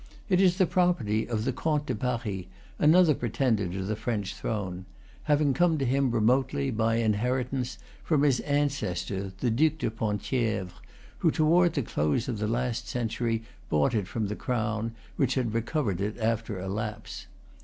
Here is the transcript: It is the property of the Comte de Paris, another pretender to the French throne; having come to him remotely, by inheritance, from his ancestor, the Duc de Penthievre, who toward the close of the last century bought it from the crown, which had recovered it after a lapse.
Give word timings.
It 0.29 0.41
is 0.41 0.57
the 0.57 0.65
property 0.65 1.27
of 1.27 1.45
the 1.45 1.53
Comte 1.53 1.85
de 1.85 1.93
Paris, 1.93 2.45
another 2.79 3.13
pretender 3.13 3.69
to 3.69 3.83
the 3.83 3.95
French 3.95 4.33
throne; 4.33 4.85
having 5.25 5.53
come 5.53 5.77
to 5.77 5.85
him 5.85 6.09
remotely, 6.09 6.71
by 6.71 6.95
inheritance, 6.95 7.77
from 8.03 8.23
his 8.23 8.39
ancestor, 8.39 9.31
the 9.41 9.51
Duc 9.51 9.77
de 9.77 9.91
Penthievre, 9.91 10.73
who 11.19 11.29
toward 11.29 11.73
the 11.73 11.83
close 11.83 12.27
of 12.27 12.39
the 12.39 12.47
last 12.47 12.87
century 12.87 13.43
bought 13.69 13.93
it 13.93 14.07
from 14.07 14.25
the 14.25 14.35
crown, 14.35 14.93
which 15.17 15.35
had 15.35 15.53
recovered 15.53 16.01
it 16.01 16.17
after 16.17 16.57
a 16.59 16.67
lapse. 16.67 17.27